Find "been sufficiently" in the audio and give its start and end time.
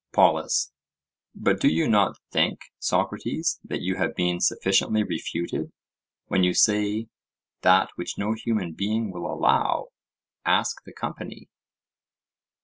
4.15-5.03